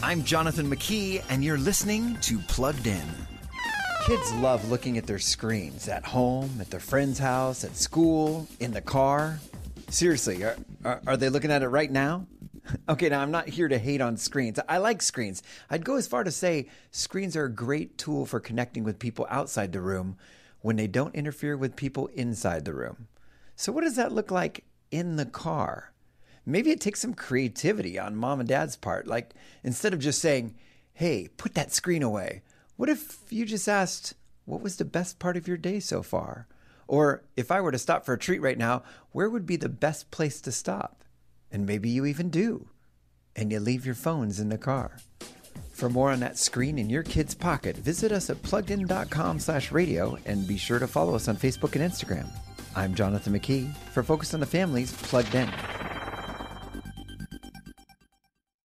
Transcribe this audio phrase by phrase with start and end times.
[0.00, 3.02] I'm Jonathan McKee, and you're listening to Plugged In.
[4.06, 8.70] Kids love looking at their screens at home, at their friend's house, at school, in
[8.70, 9.40] the car.
[9.88, 12.26] Seriously, are, are, are they looking at it right now?
[12.86, 14.60] Okay, now I'm not here to hate on screens.
[14.68, 15.42] I like screens.
[15.70, 19.26] I'd go as far to say screens are a great tool for connecting with people
[19.30, 20.18] outside the room
[20.60, 23.08] when they don't interfere with people inside the room.
[23.56, 25.92] So, what does that look like in the car?
[26.48, 29.06] Maybe it takes some creativity on mom and dad's part.
[29.06, 30.54] Like, instead of just saying,
[30.94, 32.40] hey, put that screen away,
[32.76, 34.14] what if you just asked,
[34.46, 36.46] what was the best part of your day so far?
[36.86, 39.68] Or if I were to stop for a treat right now, where would be the
[39.68, 41.04] best place to stop?
[41.52, 42.70] And maybe you even do.
[43.36, 44.96] And you leave your phones in the car.
[45.72, 50.16] For more on that screen in your kid's pocket, visit us at pluggedin.com slash radio
[50.24, 52.26] and be sure to follow us on Facebook and Instagram.
[52.74, 55.52] I'm Jonathan McKee for Focus on the Family's Plugged In.